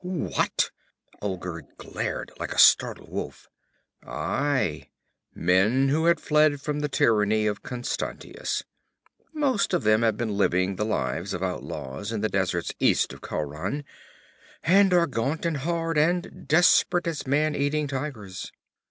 [0.03, 0.71] 'What?'
[1.21, 3.47] Olgerd glared like a startled wolf.
[4.03, 4.89] 'Aye.
[5.35, 8.63] Men who had fled from the tyranny of Constantius.
[9.31, 13.21] Most of them have been living the lives of outlaws in the deserts east of
[13.21, 13.83] Khauran,
[14.63, 18.51] and are gaunt and hard and desperate as man eating tigers.